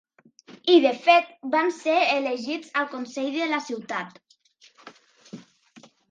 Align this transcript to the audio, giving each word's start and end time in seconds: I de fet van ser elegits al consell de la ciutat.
I 0.75 0.75
de 0.83 0.91
fet 1.07 1.27
van 1.55 1.67
ser 1.79 1.97
elegits 2.13 2.71
al 2.83 2.87
consell 2.93 3.27
de 3.35 3.49
la 3.51 3.59
ciutat. 3.67 4.17